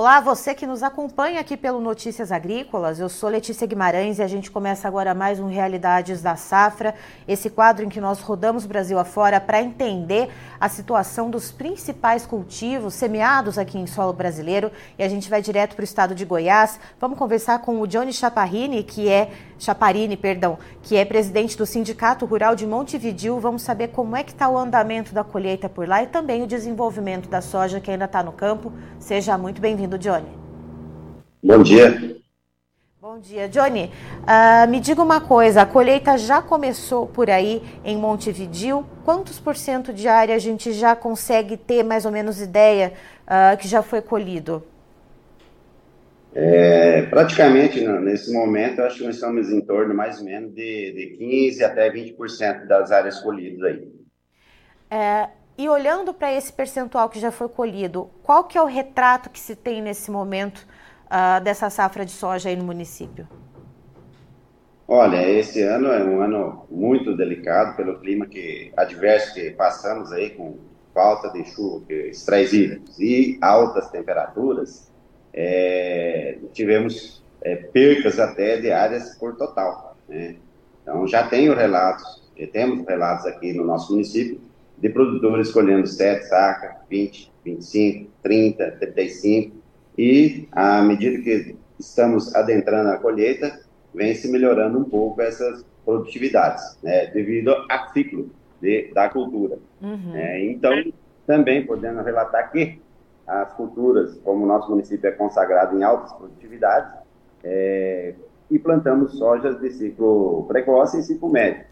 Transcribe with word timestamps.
Olá, 0.00 0.20
você 0.20 0.54
que 0.54 0.64
nos 0.64 0.84
acompanha 0.84 1.40
aqui 1.40 1.56
pelo 1.56 1.80
Notícias 1.80 2.30
Agrícolas. 2.30 3.00
Eu 3.00 3.08
sou 3.08 3.28
Letícia 3.28 3.66
Guimarães 3.66 4.20
e 4.20 4.22
a 4.22 4.28
gente 4.28 4.48
começa 4.48 4.86
agora 4.86 5.12
mais 5.12 5.40
um 5.40 5.48
Realidades 5.48 6.22
da 6.22 6.36
Safra, 6.36 6.94
esse 7.26 7.50
quadro 7.50 7.84
em 7.84 7.88
que 7.88 8.00
nós 8.00 8.20
rodamos 8.20 8.64
Brasil 8.64 8.96
afora 8.96 9.40
para 9.40 9.60
entender 9.60 10.30
a 10.60 10.68
situação 10.68 11.28
dos 11.28 11.50
principais 11.50 12.24
cultivos 12.24 12.94
semeados 12.94 13.58
aqui 13.58 13.76
em 13.76 13.88
solo 13.88 14.12
brasileiro. 14.12 14.70
E 14.96 15.02
a 15.02 15.08
gente 15.08 15.28
vai 15.28 15.42
direto 15.42 15.74
para 15.74 15.82
o 15.82 15.84
estado 15.84 16.14
de 16.14 16.24
Goiás. 16.24 16.78
Vamos 17.00 17.18
conversar 17.18 17.58
com 17.58 17.80
o 17.80 17.86
Johnny 17.88 18.12
Chaparini, 18.12 18.84
que 18.84 19.08
é 19.08 19.32
Chaparini, 19.58 20.16
perdão, 20.16 20.58
que 20.80 20.96
é 20.96 21.04
presidente 21.04 21.58
do 21.58 21.66
Sindicato 21.66 22.24
Rural 22.24 22.54
de 22.54 22.64
Montevidil. 22.68 23.40
Vamos 23.40 23.62
saber 23.62 23.88
como 23.88 24.14
é 24.14 24.22
que 24.22 24.30
está 24.30 24.48
o 24.48 24.56
andamento 24.56 25.12
da 25.12 25.24
colheita 25.24 25.68
por 25.68 25.88
lá 25.88 26.04
e 26.04 26.06
também 26.06 26.44
o 26.44 26.46
desenvolvimento 26.46 27.28
da 27.28 27.40
soja 27.40 27.80
que 27.80 27.90
ainda 27.90 28.04
está 28.04 28.22
no 28.22 28.30
campo. 28.30 28.72
Seja 29.00 29.36
muito 29.36 29.60
bem-vindo 29.60 29.87
bem-vindo, 29.88 29.98
Johnny. 29.98 30.28
Bom 31.42 31.62
dia. 31.62 32.18
Bom 33.00 33.18
dia, 33.18 33.48
Johnny. 33.48 33.90
Uh, 34.22 34.68
me 34.68 34.80
diga 34.80 35.02
uma 35.02 35.20
coisa: 35.20 35.62
a 35.62 35.66
colheita 35.66 36.18
já 36.18 36.42
começou 36.42 37.06
por 37.06 37.30
aí 37.30 37.62
em 37.84 37.96
Montevidil. 37.96 38.84
Quantos 39.04 39.40
por 39.40 39.56
cento 39.56 39.92
de 39.92 40.06
área 40.06 40.34
a 40.34 40.38
gente 40.38 40.72
já 40.72 40.94
consegue 40.94 41.56
ter 41.56 41.82
mais 41.82 42.04
ou 42.04 42.12
menos 42.12 42.40
ideia 42.40 42.92
uh, 43.24 43.56
que 43.56 43.66
já 43.66 43.82
foi 43.82 44.02
colhido? 44.02 44.62
É, 46.34 47.02
praticamente 47.02 47.80
nesse 47.80 48.32
momento, 48.32 48.80
eu 48.80 48.84
acho 48.84 48.98
que 48.98 49.04
nós 49.04 49.14
estamos 49.14 49.50
em 49.50 49.60
torno 49.62 49.94
mais 49.94 50.18
ou 50.18 50.24
menos 50.24 50.54
de, 50.54 50.92
de 50.92 51.16
15 51.16 51.64
até 51.64 51.90
20% 51.90 52.66
das 52.66 52.92
áreas 52.92 53.18
colhidas 53.20 53.62
aí. 53.62 53.88
É, 54.90 55.28
e 55.58 55.68
olhando 55.68 56.14
para 56.14 56.32
esse 56.32 56.52
percentual 56.52 57.08
que 57.08 57.18
já 57.18 57.32
foi 57.32 57.48
colhido, 57.48 58.08
qual 58.22 58.44
que 58.44 58.56
é 58.56 58.62
o 58.62 58.66
retrato 58.66 59.28
que 59.28 59.40
se 59.40 59.56
tem 59.56 59.82
nesse 59.82 60.08
momento 60.08 60.64
uh, 61.06 61.42
dessa 61.42 61.68
safra 61.68 62.06
de 62.06 62.12
soja 62.12 62.48
aí 62.48 62.54
no 62.54 62.62
município? 62.62 63.26
Olha, 64.86 65.28
esse 65.28 65.60
ano 65.62 65.88
é 65.88 66.02
um 66.02 66.20
ano 66.22 66.64
muito 66.70 67.16
delicado 67.16 67.76
pelo 67.76 67.98
clima 67.98 68.24
que 68.24 68.72
adverso 68.76 69.34
que 69.34 69.50
passamos 69.50 70.12
aí 70.12 70.30
com 70.30 70.56
falta 70.94 71.28
de 71.30 71.44
chuva, 71.44 71.84
hídricos 71.90 72.98
e 73.00 73.36
altas 73.42 73.90
temperaturas. 73.90 74.90
É, 75.34 76.38
tivemos 76.52 77.22
é, 77.42 77.56
percas 77.56 78.20
até 78.20 78.58
de 78.58 78.70
áreas 78.70 79.16
por 79.16 79.36
total. 79.36 79.96
Né? 80.08 80.36
Então 80.82 81.06
já 81.06 81.26
tenho 81.26 81.54
relatos, 81.54 82.22
temos 82.52 82.86
relatos 82.86 83.26
aqui 83.26 83.52
no 83.52 83.64
nosso 83.64 83.92
município 83.92 84.47
de 84.80 84.88
produtores 84.88 85.48
escolhendo 85.48 85.86
7 85.86 86.24
sacas, 86.26 86.76
20, 86.88 87.32
25, 87.44 88.10
30, 88.22 88.70
35, 88.72 89.56
e 89.96 90.48
à 90.52 90.82
medida 90.82 91.22
que 91.22 91.56
estamos 91.78 92.34
adentrando 92.34 92.90
a 92.90 92.98
colheita, 92.98 93.60
vem 93.94 94.14
se 94.14 94.30
melhorando 94.30 94.78
um 94.78 94.84
pouco 94.84 95.20
essas 95.20 95.64
produtividades, 95.84 96.78
né, 96.82 97.06
devido 97.06 97.50
ao 97.68 97.92
ciclo 97.92 98.30
de, 98.60 98.92
da 98.92 99.08
cultura. 99.08 99.58
Uhum. 99.80 100.14
É, 100.14 100.44
então, 100.44 100.72
também 101.26 101.66
podemos 101.66 102.04
relatar 102.04 102.50
que 102.52 102.80
as 103.26 103.52
culturas, 103.54 104.18
como 104.24 104.44
o 104.44 104.48
nosso 104.48 104.70
município 104.70 105.08
é 105.08 105.12
consagrado 105.12 105.76
em 105.76 105.82
altas 105.82 106.12
produtividades, 106.12 106.92
é, 107.42 108.14
e 108.50 108.58
plantamos 108.58 109.18
sojas 109.18 109.60
de 109.60 109.70
ciclo 109.70 110.44
precoce 110.48 110.98
e 110.98 111.02
ciclo 111.02 111.28
médio, 111.28 111.66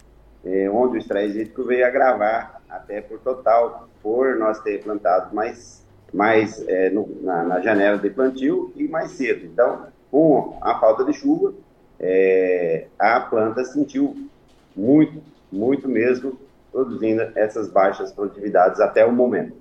é, 0.45 0.69
onde 0.69 0.95
o 0.95 0.97
estresse 0.97 1.39
hídrico 1.39 1.63
veio 1.63 1.85
agravar 1.85 2.61
até 2.69 3.01
por 3.01 3.19
total, 3.19 3.87
por 4.01 4.35
nós 4.37 4.59
ter 4.61 4.83
plantado 4.83 5.33
mais, 5.35 5.85
mais 6.13 6.65
é, 6.67 6.89
no, 6.89 7.07
na, 7.21 7.43
na, 7.43 7.61
janela 7.61 7.97
de 7.97 8.09
plantio 8.09 8.71
e 8.75 8.87
mais 8.87 9.11
cedo. 9.11 9.45
Então, 9.45 9.87
com 10.11 10.57
a 10.61 10.79
falta 10.79 11.03
de 11.03 11.13
chuva, 11.13 11.53
é, 11.99 12.87
a 12.97 13.19
planta 13.19 13.63
sentiu 13.65 14.15
muito, 14.75 15.21
muito 15.51 15.87
mesmo, 15.87 16.37
produzindo 16.71 17.23
essas 17.35 17.69
baixas 17.69 18.11
produtividades 18.11 18.79
até 18.79 19.05
o 19.05 19.11
momento. 19.11 19.55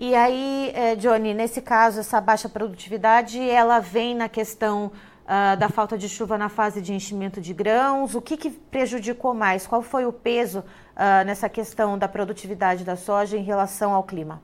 E 0.00 0.14
aí, 0.14 0.70
é, 0.74 0.94
Johnny, 0.94 1.34
nesse 1.34 1.60
caso, 1.60 1.98
essa 1.98 2.20
baixa 2.20 2.48
produtividade, 2.48 3.40
ela 3.50 3.80
vem 3.80 4.14
na 4.14 4.28
questão 4.28 4.92
uh, 5.28 5.56
da 5.56 5.68
falta 5.68 5.98
de 5.98 6.08
chuva 6.08 6.38
na 6.38 6.48
fase 6.48 6.80
de 6.80 6.94
enchimento 6.94 7.40
de 7.40 7.52
grãos? 7.52 8.14
O 8.14 8.22
que, 8.22 8.36
que 8.36 8.50
prejudicou 8.50 9.34
mais? 9.34 9.66
Qual 9.66 9.82
foi 9.82 10.06
o 10.06 10.12
peso 10.12 10.60
uh, 10.60 11.24
nessa 11.26 11.48
questão 11.48 11.98
da 11.98 12.08
produtividade 12.08 12.84
da 12.84 12.96
soja 12.96 13.36
em 13.36 13.42
relação 13.42 13.92
ao 13.92 14.02
clima? 14.02 14.42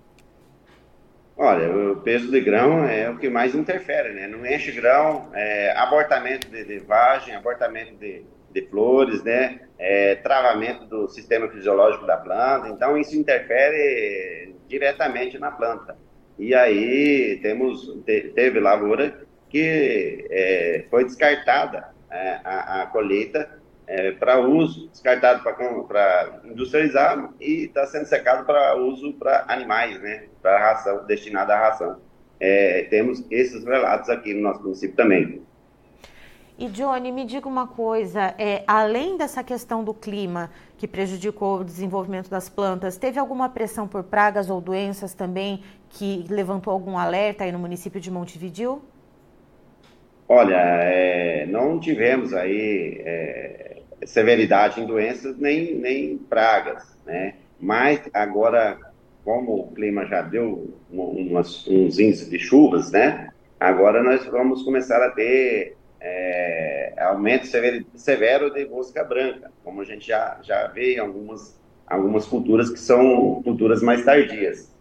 Olha, 1.36 1.68
o 1.74 1.96
peso 1.96 2.30
de 2.30 2.40
grão 2.40 2.84
é 2.84 3.10
o 3.10 3.18
que 3.18 3.28
mais 3.28 3.56
interfere, 3.56 4.12
né? 4.12 4.28
Não 4.28 4.46
enche 4.46 4.70
grão, 4.70 5.30
é, 5.34 5.72
abortamento 5.76 6.48
de, 6.48 6.64
de 6.64 6.78
vagem, 6.78 7.34
abortamento 7.34 7.96
de, 7.96 8.24
de 8.52 8.62
flores, 8.68 9.20
né? 9.24 9.62
É, 9.76 10.14
travamento 10.14 10.84
do 10.84 11.08
sistema 11.08 11.48
fisiológico 11.48 12.06
da 12.06 12.16
planta. 12.16 12.68
Então, 12.68 12.96
isso 12.96 13.16
interfere 13.16 14.54
diretamente 14.68 15.36
na 15.36 15.50
planta. 15.50 15.96
E 16.38 16.54
aí, 16.54 17.40
temos, 17.42 17.84
te, 18.06 18.32
teve 18.32 18.60
lavoura 18.60 19.26
que 19.54 20.26
é, 20.32 20.84
foi 20.90 21.04
descartada 21.04 21.94
é, 22.10 22.40
a, 22.44 22.82
a, 22.82 22.86
colheita 22.86 23.48
é, 23.86 24.10
para 24.10 24.40
uso, 24.40 24.88
descartado 24.88 25.44
para 25.86 26.40
industrializar 26.44 27.30
e 27.40 27.66
está 27.66 27.86
sendo 27.86 28.04
secado 28.06 28.44
para 28.44 28.74
uso 28.74 29.12
para 29.12 29.44
animais, 29.46 30.02
né, 30.02 30.24
para 30.42 30.58
ração, 30.58 31.06
destinada 31.06 31.54
à 31.54 31.68
ração. 31.68 32.00
É, 32.40 32.88
temos 32.90 33.24
esses 33.30 33.64
relatos 33.64 34.10
aqui 34.10 34.34
no 34.34 34.42
nosso 34.42 34.60
município 34.60 34.96
também. 34.96 35.40
E 36.58 36.66
Johnny, 36.66 37.12
me 37.12 37.24
diga 37.24 37.48
uma 37.48 37.68
coisa, 37.68 38.34
é, 38.36 38.64
além 38.66 39.16
dessa 39.16 39.44
questão 39.44 39.84
do 39.84 39.94
clima 39.94 40.50
que 40.76 40.88
prejudicou 40.88 41.60
o 41.60 41.64
desenvolvimento 41.64 42.28
das 42.28 42.48
plantas, 42.48 42.96
teve 42.96 43.20
alguma 43.20 43.48
pressão 43.48 43.86
por 43.86 44.02
pragas 44.02 44.50
ou 44.50 44.60
doenças 44.60 45.14
também 45.14 45.62
que 45.90 46.24
levantou 46.28 46.72
algum 46.72 46.98
alerta 46.98 47.44
aí 47.44 47.52
no 47.52 47.58
município 47.60 48.00
de 48.00 48.10
Montevidil? 48.10 48.82
Olha, 50.28 50.56
é, 50.56 51.46
não 51.46 51.78
tivemos 51.78 52.32
aí 52.32 53.02
é, 53.04 53.82
severidade 54.06 54.80
em 54.80 54.86
doenças 54.86 55.36
nem, 55.38 55.74
nem 55.74 56.16
pragas, 56.16 56.98
né? 57.04 57.34
Mas 57.60 58.00
agora, 58.12 58.78
como 59.24 59.54
o 59.54 59.72
clima 59.72 60.06
já 60.06 60.22
deu 60.22 60.74
umas, 60.90 61.66
uns 61.68 61.98
índices 61.98 62.30
de 62.30 62.38
chuvas, 62.38 62.90
né? 62.90 63.28
Agora 63.60 64.02
nós 64.02 64.24
vamos 64.26 64.62
começar 64.62 65.02
a 65.04 65.10
ter 65.10 65.76
é, 66.00 66.92
aumento 66.98 67.46
severo, 67.94 68.52
de 68.52 68.66
mosca 68.66 69.04
branca, 69.04 69.50
como 69.62 69.80
a 69.80 69.84
gente 69.84 70.06
já, 70.06 70.38
já 70.42 70.66
vê 70.68 70.94
em 70.94 70.98
algumas, 70.98 71.58
algumas 71.86 72.26
culturas 72.26 72.70
que 72.70 72.78
são 72.78 73.42
culturas 73.42 73.82
mais 73.82 74.04
tardias. 74.04 74.73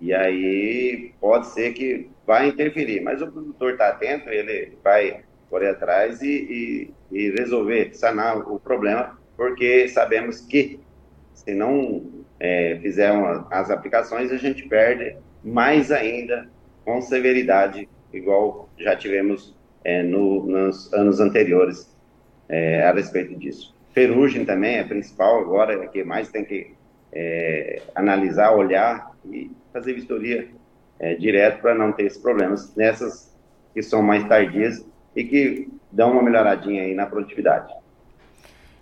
E 0.00 0.14
aí 0.14 1.12
pode 1.20 1.48
ser 1.48 1.72
que 1.72 2.08
vai 2.26 2.48
interferir, 2.48 3.00
mas 3.00 3.20
o 3.20 3.30
produtor 3.30 3.72
está 3.72 3.88
atento, 3.88 4.30
ele 4.30 4.78
vai 4.82 5.22
correr 5.50 5.70
atrás 5.70 6.22
e, 6.22 6.92
e, 7.12 7.18
e, 7.18 7.30
resolver, 7.32 7.94
sanar 7.94 8.38
o 8.38 8.58
problema, 8.58 9.18
porque 9.36 9.88
sabemos 9.88 10.40
que 10.40 10.80
se 11.34 11.54
não 11.54 12.24
é, 12.38 12.78
fizer 12.80 13.10
uma, 13.10 13.46
as 13.50 13.70
aplicações, 13.70 14.30
a 14.30 14.36
gente 14.36 14.66
perde 14.68 15.16
mais 15.42 15.90
ainda 15.90 16.48
com 16.84 17.00
severidade, 17.00 17.88
igual 18.12 18.68
já 18.78 18.96
tivemos 18.96 19.54
é, 19.84 20.02
no, 20.02 20.46
nos 20.46 20.92
anos 20.92 21.20
anteriores 21.20 21.94
é, 22.48 22.82
a 22.84 22.92
respeito 22.92 23.34
disso. 23.36 23.74
Ferrugem 23.92 24.44
também 24.44 24.76
é 24.76 24.84
principal 24.84 25.40
agora, 25.40 25.82
é 25.82 25.86
que 25.88 26.04
mais 26.04 26.28
tem 26.28 26.44
que 26.44 26.74
é, 27.12 27.82
analisar, 27.94 28.52
olhar 28.52 29.10
e 29.24 29.50
fazer 29.72 29.94
vistoria 29.94 30.48
é, 30.98 31.14
direto 31.14 31.60
para 31.60 31.74
não 31.74 31.92
ter 31.92 32.04
esses 32.04 32.20
problemas 32.20 32.74
nessas 32.76 33.34
que 33.72 33.82
são 33.82 34.02
mais 34.02 34.26
tardias 34.28 34.84
e 35.14 35.24
que 35.24 35.68
dão 35.90 36.12
uma 36.12 36.22
melhoradinha 36.22 36.82
aí 36.82 36.94
na 36.94 37.06
produtividade. 37.06 37.72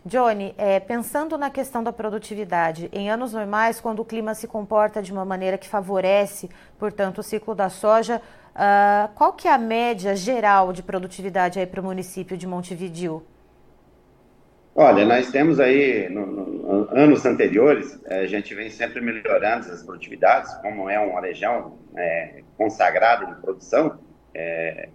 Johnny, 0.05 0.55
é, 0.57 0.81
pensando 0.81 1.37
na 1.37 1.51
questão 1.51 1.83
da 1.83 1.93
produtividade, 1.93 2.89
em 2.93 3.11
anos 3.11 3.33
normais, 3.33 3.81
quando 3.81 4.01
o 4.01 4.05
clima 4.05 4.35
se 4.35 4.47
comporta 4.47 5.03
de 5.03 5.13
uma 5.13 5.25
maneira 5.25 5.59
que 5.59 5.69
favorece, 5.69 6.49
portanto, 6.79 7.19
o 7.19 7.23
ciclo 7.23 7.55
da 7.55 7.69
soja, 7.69 8.23
uh, 8.55 9.13
qual 9.15 9.33
que 9.35 9.47
é 9.47 9.53
a 9.53 9.59
média 9.59 10.17
geral 10.17 10.73
de 10.73 10.83
produtividade 10.83 11.59
aí 11.59 11.67
para 11.67 11.81
o 11.81 11.85
município 11.85 12.39
de 12.39 12.47
Montevidil? 12.47 13.23
Olha, 14.81 15.05
nós 15.05 15.29
temos 15.33 15.59
aí, 15.59 16.09
no, 16.09 16.25
no, 16.25 16.89
anos 16.97 17.27
anteriores, 17.27 17.99
eh, 18.07 18.21
a 18.21 18.27
gente 18.29 18.55
vem 18.55 18.71
sempre 18.71 19.01
melhorando 19.01 19.73
as 19.73 19.83
produtividades, 19.83 20.55
como 20.63 20.89
é 20.89 20.97
uma 21.01 21.21
região 21.21 21.77
é, 21.97 22.45
consagrada 22.57 23.29
em 23.29 23.41
produção, 23.41 23.99
é, 24.33 24.89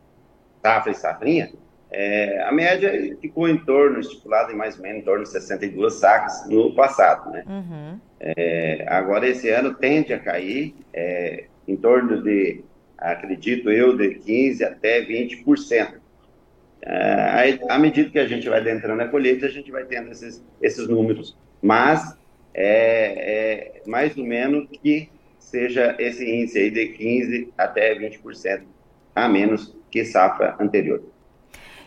safra 0.61 0.89
e 0.89 0.95
safrinha, 0.95 1.51
é, 1.91 2.41
a 2.43 2.51
média 2.53 2.93
ficou 3.19 3.49
em 3.49 3.57
torno, 3.57 3.99
estipulada 3.99 4.53
em 4.53 4.55
mais 4.55 4.77
ou 4.77 4.83
menos 4.83 5.01
em 5.01 5.03
torno 5.03 5.25
de 5.25 5.29
62 5.31 5.95
sacas 5.95 6.47
no 6.47 6.73
passado, 6.73 7.29
né? 7.31 7.43
Uhum. 7.45 7.99
É, 8.21 8.85
agora, 8.87 9.27
esse 9.27 9.49
ano 9.49 9.73
tende 9.73 10.13
a 10.13 10.19
cair 10.19 10.73
é, 10.93 11.47
em 11.67 11.75
torno 11.75 12.23
de 12.23 12.63
acredito 12.97 13.69
eu, 13.69 13.97
de 13.97 14.15
15% 14.15 14.63
até 14.63 15.01
20%. 15.01 16.02
É, 16.85 17.59
à 17.69 17.79
medida 17.79 18.09
que 18.09 18.19
a 18.19 18.27
gente 18.27 18.47
vai 18.49 18.59
adentrando 18.59 18.97
na 18.97 19.07
colheita, 19.07 19.45
a 19.45 19.49
gente 19.49 19.71
vai 19.71 19.85
tendo 19.85 20.11
esses, 20.11 20.43
esses 20.61 20.87
números. 20.87 21.37
Mas 21.61 22.17
é, 22.53 23.81
é 23.85 23.89
mais 23.89 24.17
ou 24.17 24.25
menos 24.25 24.67
que 24.69 25.09
seja 25.39 25.95
esse 25.97 26.29
índice 26.29 26.59
aí 26.59 26.71
de 26.71 26.87
15% 26.97 27.49
até 27.57 27.95
20% 27.95 28.63
a 29.15 29.29
menos 29.29 29.75
que 29.89 30.03
safra 30.03 30.55
anterior. 30.59 31.01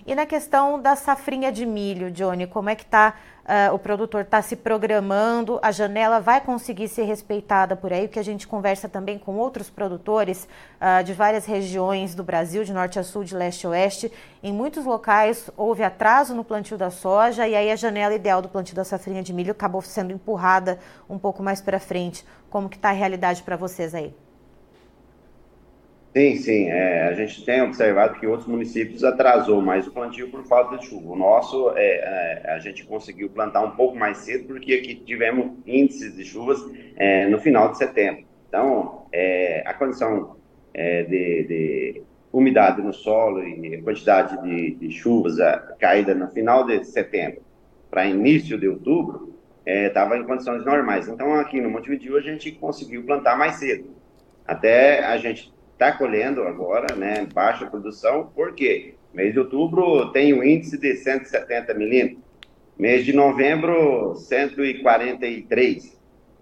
E 0.07 0.15
na 0.15 0.25
questão 0.25 0.81
da 0.81 0.95
safrinha 0.95 1.51
de 1.51 1.67
milho, 1.67 2.13
Johnny, 2.13 2.47
como 2.47 2.71
é 2.71 2.77
que 2.77 2.85
está 2.85 3.17
uh, 3.47 3.75
o 3.75 3.79
produtor 3.79 4.21
está 4.21 4.41
se 4.41 4.55
programando, 4.55 5.59
a 5.61 5.73
janela 5.73 6.21
vai 6.21 6.41
conseguir 6.41 6.87
ser 6.87 7.03
respeitada 7.03 7.75
por 7.75 7.93
aí, 7.93 8.07
porque 8.07 8.21
a 8.21 8.25
gente 8.25 8.47
conversa 8.47 8.89
também 8.89 9.19
com 9.19 9.37
outros 9.37 9.69
produtores 9.69 10.49
uh, 10.81 11.03
de 11.03 11.13
várias 11.13 11.45
regiões 11.45 12.15
do 12.15 12.23
Brasil, 12.23 12.63
de 12.63 12.73
norte 12.73 13.01
a 13.01 13.03
sul, 13.03 13.25
de 13.25 13.35
leste 13.35 13.67
a 13.67 13.71
oeste. 13.71 14.13
Em 14.43 14.53
muitos 14.53 14.85
locais 14.85 15.51
houve 15.57 15.83
atraso 15.83 16.37
no 16.37 16.45
plantio 16.45 16.79
da 16.79 16.89
soja 16.89 17.49
e 17.49 17.57
aí 17.57 17.71
a 17.71 17.77
janela 17.77 18.15
ideal 18.15 18.41
do 18.41 18.49
plantio 18.49 18.77
da 18.77 18.85
safrinha 18.85 19.25
de 19.25 19.33
milho 19.33 19.51
acabou 19.51 19.83
sendo 19.83 20.13
empurrada 20.13 20.79
um 21.11 21.19
pouco 21.19 21.43
mais 21.43 21.61
para 21.61 21.81
frente. 21.81 22.25
Como 22.49 22.69
que 22.69 22.77
está 22.77 22.91
a 22.91 22.93
realidade 22.93 23.43
para 23.43 23.57
vocês 23.57 23.93
aí? 23.93 24.15
Sim, 26.17 26.37
sim. 26.37 26.71
É, 26.71 27.09
a 27.09 27.13
gente 27.13 27.45
tem 27.45 27.61
observado 27.61 28.19
que 28.19 28.27
outros 28.27 28.49
municípios 28.49 29.05
atrasou 29.05 29.61
mais 29.61 29.87
o 29.87 29.93
plantio 29.93 30.31
por 30.31 30.47
falta 30.47 30.79
de 30.79 30.87
chuva. 30.87 31.13
O 31.13 31.15
nosso, 31.15 31.73
é, 31.77 32.43
é, 32.47 32.53
a 32.53 32.59
gente 32.59 32.87
conseguiu 32.87 33.29
plantar 33.29 33.61
um 33.61 33.73
pouco 33.73 33.99
mais 33.99 34.17
cedo 34.17 34.47
porque 34.47 34.73
aqui 34.73 34.95
tivemos 34.95 35.53
índices 35.67 36.17
de 36.17 36.25
chuvas 36.25 36.59
é, 36.97 37.27
no 37.27 37.39
final 37.39 37.71
de 37.71 37.77
setembro. 37.77 38.25
Então, 38.49 39.07
é, 39.13 39.63
a 39.67 39.75
condição 39.75 40.37
é, 40.73 41.03
de, 41.03 41.45
de, 41.45 42.03
umidade 42.33 42.81
no 42.81 42.95
solo 42.95 43.47
e 43.47 43.83
quantidade 43.83 44.41
de, 44.43 44.71
de 44.71 44.91
chuvas 44.91 45.37
caída 45.79 46.15
no 46.15 46.29
final 46.29 46.65
de 46.65 46.83
setembro 46.85 47.43
para 47.91 48.07
início 48.07 48.59
de 48.59 48.67
outubro 48.67 49.35
estava 49.67 50.17
em 50.17 50.25
condições 50.25 50.65
normais. 50.65 51.09
Então, 51.09 51.35
aqui 51.35 51.61
no 51.61 51.69
Montevideo, 51.69 52.17
a 52.17 52.23
gente 52.23 52.53
conseguiu 52.53 53.05
plantar 53.05 53.37
mais 53.37 53.57
cedo. 53.57 53.95
Até 54.47 55.05
a 55.05 55.19
gente 55.19 55.53
está 55.77 55.93
colhendo 55.93 56.43
agora, 56.43 56.97
né, 56.97 57.27
baixa 57.33 57.67
produção, 57.67 58.31
por 58.35 58.55
quê? 58.55 58.95
Mês 59.13 59.35
de 59.35 59.39
outubro 59.39 60.11
tem 60.11 60.33
um 60.33 60.43
índice 60.43 60.79
de 60.79 60.97
170 60.97 61.75
milímetros, 61.75 62.19
mês 62.79 63.05
de 63.05 63.13
novembro 63.13 64.15
143 64.17 65.97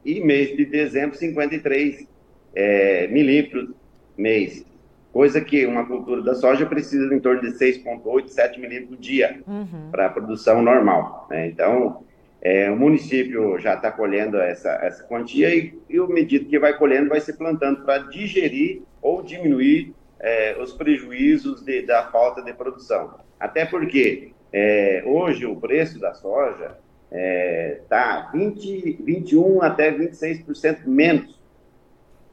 e 0.05 0.21
mês 0.21 0.57
de 0.57 0.65
dezembro 0.65 1.17
53 1.17 2.07
é, 2.55 3.09
milímetros 3.09 3.71
mês, 4.17 4.65
coisa 5.13 5.41
que 5.41 5.67
uma 5.67 5.85
cultura 5.85 6.23
da 6.23 6.37
soja 6.37 6.65
precisa 6.65 7.13
em 7.13 7.19
torno 7.19 7.41
de 7.41 7.59
6,8, 7.59 8.29
7 8.29 8.61
milímetros 8.61 8.91
por 8.91 8.99
dia 8.99 9.43
uhum. 9.47 9.91
para 9.91 10.07
a 10.07 10.11
produção 10.11 10.63
normal. 10.63 11.27
Né? 11.29 11.49
Então, 11.49 12.05
é, 12.45 12.71
o 12.71 12.77
município 12.77 13.59
já 13.59 13.73
está 13.75 13.91
colhendo 13.91 14.37
essa, 14.37 14.71
essa 14.83 15.03
quantia 15.05 15.55
e, 15.55 15.77
e 15.89 15.99
o 15.99 16.07
medida 16.07 16.45
que 16.45 16.59
vai 16.59 16.77
colhendo 16.77 17.09
vai 17.09 17.21
se 17.21 17.33
plantando 17.33 17.83
para 17.85 18.03
digerir 18.03 18.83
ou 19.01 19.23
diminuir 19.23 19.95
é, 20.21 20.55
os 20.61 20.75
prejuízos 20.75 21.65
de, 21.65 21.81
da 21.81 22.11
falta 22.11 22.43
de 22.43 22.53
produção. 22.53 23.19
Até 23.41 23.65
porque 23.65 24.33
é, 24.53 25.03
hoje 25.07 25.47
o 25.47 25.57
preço 25.57 25.99
da 25.99 26.13
soja 26.13 26.77
está 27.11 28.31
é, 28.35 28.37
20, 28.37 29.03
21 29.03 29.63
até 29.63 29.91
26% 29.91 30.87
menos 30.87 31.41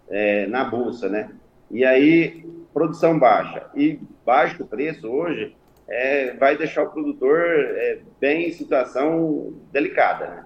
é, 0.09 0.45
na 0.47 0.65
bolsa, 0.65 1.07
né? 1.07 1.29
E 1.69 1.85
aí 1.85 2.45
produção 2.73 3.17
baixa 3.17 3.69
e 3.73 3.97
baixo 4.25 4.65
preço 4.65 5.07
hoje 5.07 5.55
é, 5.91 6.33
vai 6.33 6.57
deixar 6.57 6.83
o 6.83 6.89
produtor 6.89 7.41
é, 7.41 7.99
bem 8.19 8.47
em 8.47 8.51
situação 8.51 9.53
delicada. 9.71 10.27
Né? 10.27 10.45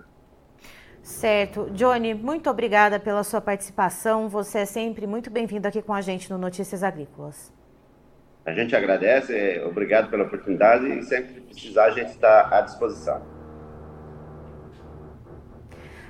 Certo. 1.03 1.69
Johnny, 1.71 2.15
muito 2.15 2.49
obrigada 2.49 2.99
pela 2.99 3.23
sua 3.23 3.39
participação. 3.39 4.27
Você 4.27 4.59
é 4.59 4.65
sempre 4.65 5.05
muito 5.05 5.29
bem-vindo 5.29 5.67
aqui 5.67 5.81
com 5.81 5.93
a 5.93 6.01
gente 6.01 6.31
no 6.31 6.37
Notícias 6.37 6.83
Agrícolas. 6.83 7.53
A 8.43 8.53
gente 8.53 8.75
agradece, 8.75 9.35
é, 9.35 9.63
obrigado 9.65 10.09
pela 10.09 10.23
oportunidade 10.23 10.87
e 10.87 11.03
sempre 11.03 11.33
que 11.33 11.41
precisar 11.41 11.85
a 11.85 11.91
gente 11.91 12.09
está 12.09 12.49
à 12.51 12.61
disposição. 12.61 13.34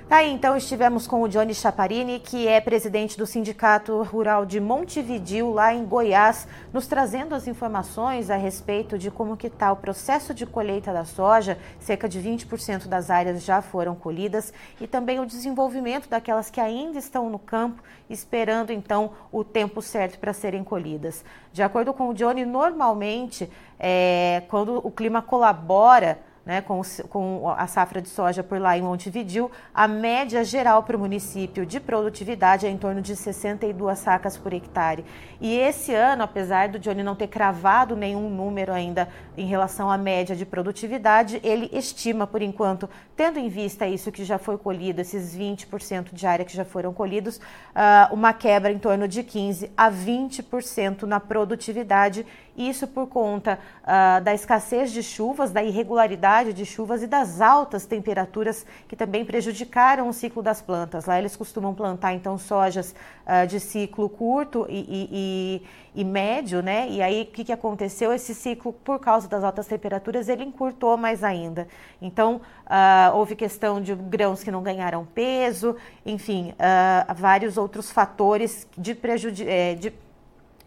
Tá 0.08 0.22
então 0.22 0.56
estivemos 0.56 1.04
com 1.04 1.20
o 1.20 1.28
Johnny 1.28 1.52
Chaparini, 1.52 2.20
que 2.20 2.46
é 2.46 2.60
presidente 2.60 3.18
do 3.18 3.26
Sindicato 3.26 4.04
Rural 4.04 4.46
de 4.46 4.60
Montevidil, 4.60 5.52
lá 5.52 5.74
em 5.74 5.84
Goiás, 5.84 6.46
nos 6.72 6.86
trazendo 6.86 7.34
as 7.34 7.48
informações 7.48 8.30
a 8.30 8.36
respeito 8.36 8.96
de 8.96 9.10
como 9.10 9.36
que 9.36 9.48
está 9.48 9.72
o 9.72 9.76
processo 9.76 10.32
de 10.32 10.46
colheita 10.46 10.92
da 10.92 11.04
soja, 11.04 11.58
cerca 11.80 12.08
de 12.08 12.20
20% 12.20 12.86
das 12.86 13.10
áreas 13.10 13.42
já 13.42 13.60
foram 13.60 13.96
colhidas, 13.96 14.52
e 14.80 14.86
também 14.86 15.18
o 15.18 15.26
desenvolvimento 15.26 16.08
daquelas 16.08 16.50
que 16.50 16.60
ainda 16.60 17.00
estão 17.00 17.28
no 17.28 17.40
campo, 17.40 17.82
esperando 18.08 18.70
então 18.70 19.10
o 19.32 19.42
tempo 19.42 19.82
certo 19.82 20.20
para 20.20 20.32
serem 20.32 20.62
colhidas. 20.62 21.24
De 21.52 21.64
acordo 21.64 21.92
com 21.92 22.10
o 22.10 22.14
Johnny, 22.14 22.44
normalmente, 22.44 23.50
é, 23.76 24.44
quando 24.48 24.80
o 24.86 24.90
clima 24.92 25.20
colabora 25.20 26.20
né, 26.46 26.60
com, 26.60 26.80
com, 27.10 27.50
a 27.50 27.66
safra 27.66 28.00
de 28.00 28.08
soja 28.08 28.40
por 28.40 28.60
lá 28.60 28.78
em 28.78 28.82
Montevidil, 28.82 29.50
a 29.74 29.88
média 29.88 30.44
geral 30.44 30.84
para 30.84 30.96
o 30.96 31.00
município 31.00 31.66
de 31.66 31.80
produtividade 31.80 32.64
é 32.64 32.70
em 32.70 32.78
torno 32.78 33.02
de 33.02 33.16
62 33.16 33.98
sacas 33.98 34.36
por 34.36 34.52
hectare. 34.52 35.04
E 35.40 35.58
esse 35.58 35.92
ano, 35.92 36.22
apesar 36.22 36.68
do 36.68 36.78
Johnny 36.78 37.02
não 37.02 37.16
ter 37.16 37.26
cravado 37.26 37.96
nenhum 37.96 38.30
número 38.30 38.72
ainda 38.72 39.08
em 39.36 39.44
relação 39.44 39.90
à 39.90 39.98
média 39.98 40.36
de 40.36 40.46
produtividade, 40.46 41.40
ele 41.42 41.68
estima, 41.72 42.28
por 42.28 42.40
enquanto, 42.40 42.88
tendo 43.16 43.40
em 43.40 43.48
vista 43.48 43.84
isso 43.88 44.12
que 44.12 44.24
já 44.24 44.38
foi 44.38 44.56
colhido, 44.56 45.00
esses 45.00 45.36
20% 45.36 46.14
de 46.14 46.26
área 46.28 46.44
que 46.44 46.56
já 46.56 46.64
foram 46.64 46.94
colhidos, 46.94 47.38
uh, 47.38 48.14
uma 48.14 48.32
quebra 48.32 48.70
em 48.70 48.78
torno 48.78 49.08
de 49.08 49.24
15% 49.24 49.70
a 49.76 49.90
20% 49.90 51.02
na 51.02 51.18
produtividade 51.18 52.24
isso 52.56 52.86
por 52.86 53.06
conta 53.06 53.58
uh, 53.82 54.22
da 54.22 54.34
escassez 54.34 54.90
de 54.90 55.02
chuvas, 55.02 55.50
da 55.50 55.62
irregularidade 55.62 56.52
de 56.52 56.64
chuvas 56.64 57.02
e 57.02 57.06
das 57.06 57.40
altas 57.40 57.84
temperaturas 57.86 58.64
que 58.88 58.96
também 58.96 59.24
prejudicaram 59.24 60.08
o 60.08 60.12
ciclo 60.12 60.42
das 60.42 60.62
plantas. 60.62 61.06
Lá 61.06 61.18
eles 61.18 61.36
costumam 61.36 61.74
plantar 61.74 62.14
então 62.14 62.38
sojas 62.38 62.94
uh, 63.26 63.46
de 63.46 63.60
ciclo 63.60 64.08
curto 64.08 64.66
e, 64.68 65.62
e, 65.94 66.00
e, 66.00 66.04
médio, 66.04 66.62
né? 66.62 66.88
E 66.88 67.02
aí 67.02 67.22
o 67.22 67.26
que, 67.26 67.44
que 67.44 67.52
aconteceu? 67.52 68.12
Esse 68.12 68.34
ciclo, 68.34 68.72
por 68.72 68.98
causa 68.98 69.28
das 69.28 69.44
altas 69.44 69.66
temperaturas, 69.66 70.28
ele 70.28 70.44
encurtou 70.44 70.96
mais 70.96 71.22
ainda. 71.22 71.68
Então 72.00 72.40
uh, 72.66 73.16
houve 73.16 73.36
questão 73.36 73.80
de 73.80 73.94
grãos 73.94 74.42
que 74.42 74.50
não 74.50 74.62
ganharam 74.62 75.04
peso, 75.04 75.76
enfim, 76.04 76.54
vários 77.16 77.56
outros 77.56 77.90
fatores 77.90 78.66
de 78.76 78.94
prejuízo. 78.94 79.44
Eh, 79.46 79.92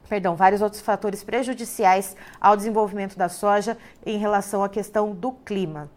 perdão, 0.09 0.35
vários 0.35 0.61
outros 0.61 0.81
fatores 0.81 1.23
prejudiciais 1.23 2.17
ao 2.41 2.57
desenvolvimento 2.57 3.15
da 3.15 3.29
soja 3.29 3.77
em 4.05 4.17
relação 4.17 4.63
à 4.63 4.67
questão 4.67 5.13
do 5.13 5.31
clima. 5.31 5.89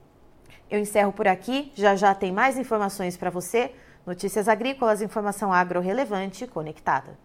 Eu 0.70 0.78
encerro 0.78 1.12
por 1.12 1.26
aqui, 1.26 1.72
já 1.74 1.96
já 1.96 2.14
tem 2.14 2.30
mais 2.30 2.58
informações 2.58 3.16
para 3.16 3.30
você. 3.30 3.72
Notícias 4.06 4.48
agrícolas, 4.48 5.00
informação 5.00 5.52
agro 5.52 5.80
relevante 5.80 6.46
conectada. 6.46 7.18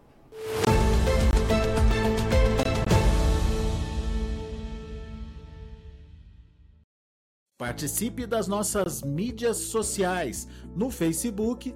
Participe 7.57 8.27
das 8.27 8.47
nossas 8.47 9.01
mídias 9.01 9.57
sociais 9.57 10.47
no 10.75 10.91
Facebook 10.91 11.75